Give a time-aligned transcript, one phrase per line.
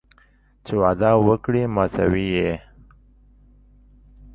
[0.65, 2.51] چې وعده وکړي ماتوي یې